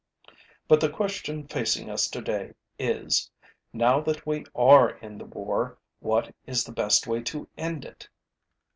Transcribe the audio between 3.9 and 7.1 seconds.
that we are in the war, what is the best